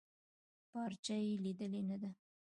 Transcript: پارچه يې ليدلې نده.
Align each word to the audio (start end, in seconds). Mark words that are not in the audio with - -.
پارچه 0.71 1.15
يې 1.23 1.33
ليدلې 1.43 1.81
نده. 1.89 2.09